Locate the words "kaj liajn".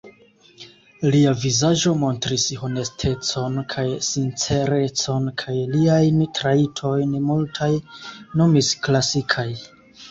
5.45-6.27